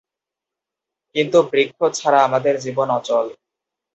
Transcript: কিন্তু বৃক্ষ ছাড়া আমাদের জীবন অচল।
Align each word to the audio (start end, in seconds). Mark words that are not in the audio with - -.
কিন্তু 1.15 1.37
বৃক্ষ 1.51 1.79
ছাড়া 1.93 2.19
আমাদের 2.27 2.55
জীবন 2.59 2.87
অচল। 2.97 3.25